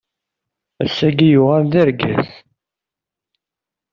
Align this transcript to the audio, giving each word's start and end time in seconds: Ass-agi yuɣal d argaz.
Ass-agi 0.83 1.27
yuɣal 1.33 1.63
d 1.71 1.73
argaz. 1.83 2.29